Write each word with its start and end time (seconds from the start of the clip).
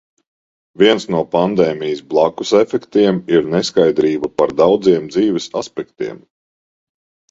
Viens 0.83 1.05
no 1.15 1.19
pandēmijas 1.35 2.01
"blakusefektiem" 2.15 3.21
ir 3.37 3.47
neskaidrība 3.55 4.35
par 4.43 4.59
daudziem 4.65 5.09
dzīves 5.15 5.51
aspektiem. 5.65 6.23